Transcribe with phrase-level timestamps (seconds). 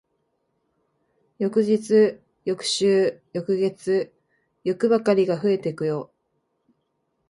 [1.37, 4.11] 翌日、翌週、翌月、
[4.63, 6.11] 欲ばかりが増えてくよ。